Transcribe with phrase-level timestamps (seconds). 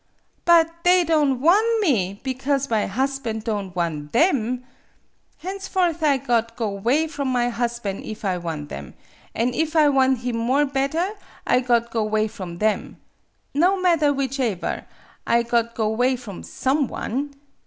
[0.51, 4.63] "But they don' wan' me, because my hosban' don' wan' them!
[5.37, 8.95] Henceforth I got go 'way from my hosban' if I wan' them;
[9.35, 11.11] an' if I wan' him more bedder,
[11.45, 12.99] I got go 'way from them.
[13.53, 14.85] No madder whichever,
[15.27, 17.35] I got go 'way from some one.